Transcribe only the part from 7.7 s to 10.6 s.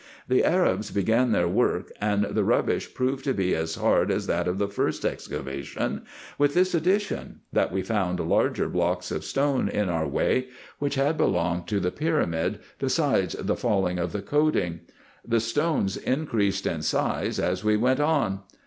we found larger blocks of stone in our way,